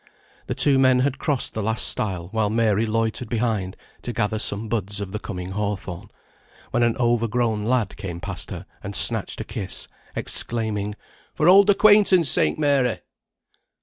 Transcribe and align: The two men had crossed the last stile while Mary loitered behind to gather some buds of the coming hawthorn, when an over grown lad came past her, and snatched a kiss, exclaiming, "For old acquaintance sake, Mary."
The 0.47 0.55
two 0.55 0.79
men 0.79 1.01
had 1.01 1.19
crossed 1.19 1.53
the 1.53 1.61
last 1.61 1.87
stile 1.87 2.29
while 2.31 2.49
Mary 2.49 2.87
loitered 2.87 3.29
behind 3.29 3.77
to 4.01 4.11
gather 4.11 4.39
some 4.39 4.67
buds 4.67 4.99
of 4.99 5.11
the 5.11 5.19
coming 5.19 5.51
hawthorn, 5.51 6.09
when 6.71 6.81
an 6.81 6.97
over 6.97 7.27
grown 7.27 7.65
lad 7.65 7.95
came 7.97 8.19
past 8.19 8.49
her, 8.49 8.65
and 8.81 8.95
snatched 8.95 9.41
a 9.41 9.43
kiss, 9.43 9.87
exclaiming, 10.15 10.95
"For 11.35 11.47
old 11.47 11.69
acquaintance 11.69 12.29
sake, 12.31 12.57
Mary." 12.57 13.01